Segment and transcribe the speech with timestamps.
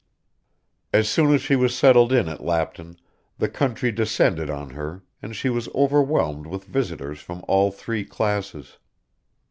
[0.91, 2.97] As soon as she was settled in at Lapton
[3.37, 8.79] the county descended on her and she was overwhelmed with visitors from all three classes.